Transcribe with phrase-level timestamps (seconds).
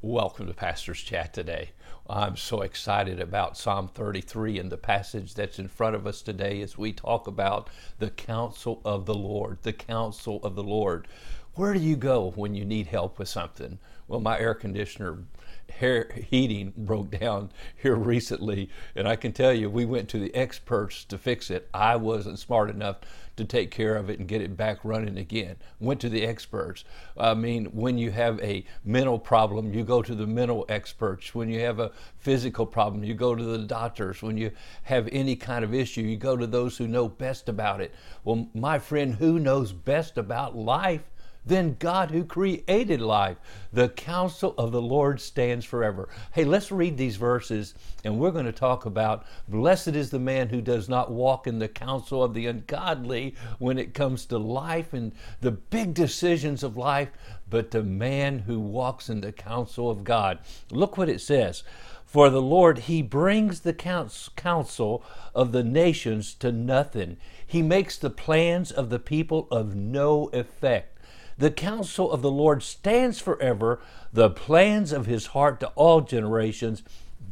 [0.00, 1.70] Welcome to Pastor's Chat today.
[2.08, 6.62] I'm so excited about Psalm 33 and the passage that's in front of us today
[6.62, 7.68] as we talk about
[7.98, 9.58] the counsel of the Lord.
[9.62, 11.08] The counsel of the Lord.
[11.54, 13.78] Where do you go when you need help with something?
[14.06, 15.24] Well, my air conditioner
[15.70, 20.34] hair heating broke down here recently, and I can tell you, we went to the
[20.34, 21.68] experts to fix it.
[21.74, 22.98] I wasn't smart enough
[23.36, 25.56] to take care of it and get it back running again.
[25.78, 26.84] Went to the experts.
[27.16, 31.34] I mean, when you have a mental problem, you go to the mental experts.
[31.34, 34.22] When you have a physical problem, you go to the doctors.
[34.22, 34.50] When you
[34.84, 37.94] have any kind of issue, you go to those who know best about it.
[38.24, 41.02] Well, my friend, who knows best about life?
[41.48, 43.38] Than God who created life.
[43.72, 46.08] The counsel of the Lord stands forever.
[46.32, 50.48] Hey, let's read these verses and we're going to talk about blessed is the man
[50.48, 54.92] who does not walk in the counsel of the ungodly when it comes to life
[54.92, 57.08] and the big decisions of life,
[57.48, 60.38] but the man who walks in the counsel of God.
[60.70, 61.62] Look what it says.
[62.04, 67.18] For the Lord, He brings the counsel of the nations to nothing.
[67.46, 70.97] He makes the plans of the people of no effect.
[71.38, 73.80] The counsel of the Lord stands forever,
[74.12, 76.82] the plans of his heart to all generations.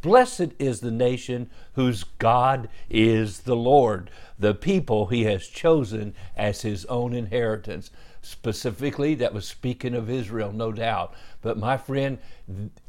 [0.00, 6.62] Blessed is the nation whose God is the Lord, the people he has chosen as
[6.62, 7.90] his own inheritance.
[8.26, 11.14] Specifically, that was speaking of Israel, no doubt.
[11.42, 12.18] But my friend,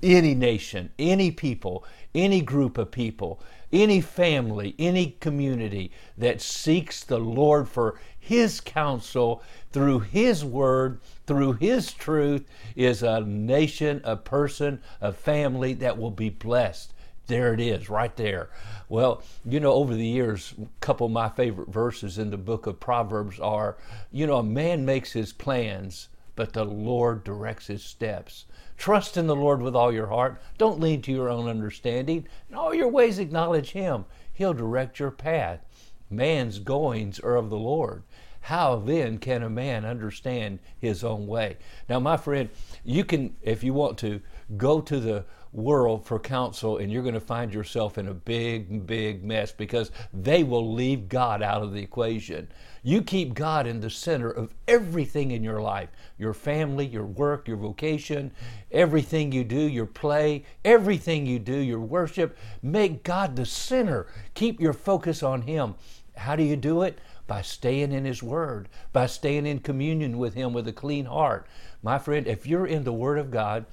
[0.02, 1.86] any nation, any people,
[2.16, 9.42] any group of people, any family, any community that seeks the Lord for his counsel
[9.72, 16.12] through His Word, through His truth, is a nation, a person, a family that will
[16.12, 16.94] be blessed.
[17.28, 18.50] There it is, right there.
[18.90, 22.66] Well, you know, over the years, a couple of my favorite verses in the book
[22.66, 23.78] of Proverbs are,
[24.12, 28.46] you know, a man makes his plans, but the Lord directs his steps.
[28.78, 30.40] Trust in the Lord with all your heart.
[30.58, 32.28] Don't lean to your own understanding.
[32.48, 34.06] In all your ways, acknowledge Him.
[34.32, 35.66] He'll direct your path.
[36.12, 38.04] Man's goings are of the Lord.
[38.48, 41.58] How then can a man understand his own way?
[41.90, 42.48] Now, my friend,
[42.86, 44.22] you can, if you want to,
[44.56, 48.88] go to the world for counsel and you're going to find yourself in a big,
[48.88, 52.48] big mess because they will leave God out of the equation.
[52.84, 57.50] You keep God in the center of everything in your life your family, your work,
[57.50, 58.32] your vocation,
[58.72, 62.38] everything you do, your play, everything you do, your worship.
[62.64, 64.08] Make God the center.
[64.36, 65.76] Keep your focus on Him.
[66.16, 66.98] How do you do it?
[67.28, 71.46] By staying in His Word, by staying in communion with Him with a clean heart.
[71.84, 73.66] My friend, if you're in the Word of God,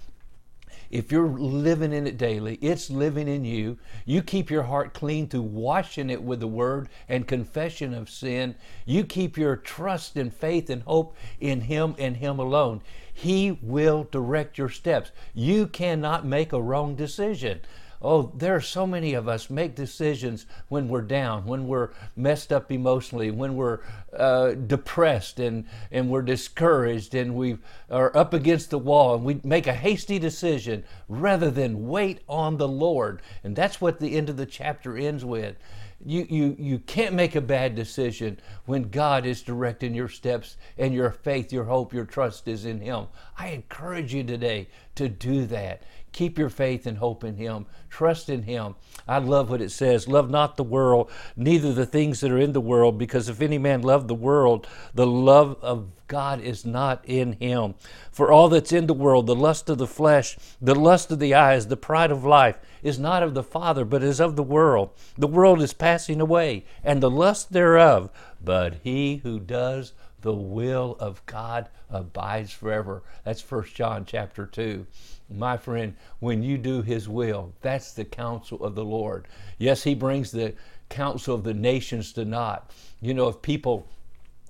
[0.91, 3.79] if you're living in it daily, it's living in you.
[4.05, 8.55] You keep your heart clean through washing it with the word and confession of sin.
[8.85, 12.81] You keep your trust and faith and hope in Him and Him alone.
[13.13, 15.11] He will direct your steps.
[15.33, 17.61] You cannot make a wrong decision.
[18.03, 22.53] Oh, there are so many of us make decisions when we're down, when we're messed
[22.53, 23.81] up emotionally, when we're
[24.17, 27.59] uh, depressed and, and we're discouraged and we
[27.91, 32.57] are up against the wall and we make a hasty decision rather than wait on
[32.57, 33.23] the Lord.
[33.43, 35.57] And that's what the end of the chapter ends with.
[36.05, 40.93] You, you, you can't make a bad decision when God is directing your steps and
[40.93, 43.07] your faith, your hope, your trust is in Him.
[43.39, 45.83] I encourage you today to do that.
[46.13, 47.67] Keep your faith and hope in Him.
[47.89, 48.75] Trust in Him.
[49.09, 52.53] I love what it says Love not the world, neither the things that are in
[52.53, 57.05] the world, because if any man love the world, the love of God is not
[57.05, 57.75] in him.
[58.13, 61.35] For all that's in the world, the lust of the flesh, the lust of the
[61.35, 64.91] eyes, the pride of life, is not of the Father, but is of the world.
[65.19, 68.11] The world is passing away, and the lust thereof.
[68.45, 73.03] But he who does the will of God abides forever.
[73.25, 74.87] That's First John chapter 2.
[75.31, 79.27] My friend, when you do his will, that's the counsel of the Lord.
[79.59, 80.55] Yes, he brings the
[80.89, 82.71] counsel of the nations to naught.
[83.01, 83.89] You know, if people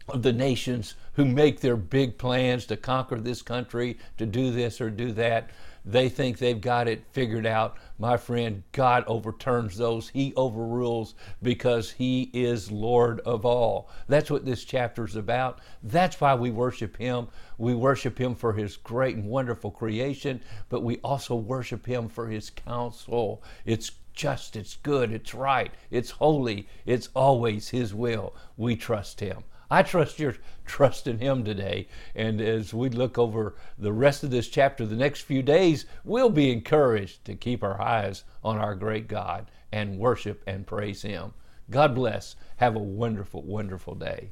[0.09, 4.81] of the nations who make their big plans to conquer this country, to do this
[4.81, 5.51] or do that,
[5.85, 7.77] they think they've got it figured out.
[7.99, 10.09] My friend, God overturns those.
[10.09, 13.91] He overrules because He is Lord of all.
[14.09, 15.61] That's what this chapter is about.
[15.83, 17.29] That's why we worship Him.
[17.59, 22.29] We worship Him for His great and wonderful creation, but we also worship Him for
[22.29, 23.43] His counsel.
[23.67, 28.35] It's just, it's good, it's right, it's holy, it's always His will.
[28.57, 29.45] We trust Him.
[29.71, 31.89] I trust your trust in Him today.
[32.15, 36.31] And as we look over the rest of this chapter, the next few days, we'll
[36.31, 41.33] be encouraged to keep our eyes on our great God and worship and praise Him.
[41.71, 42.37] God bless.
[42.57, 44.31] Have a wonderful, wonderful day.